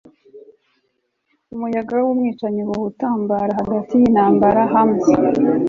[1.53, 5.03] umuyaga wumwicanyi uhuha intambara hagati yintambara hums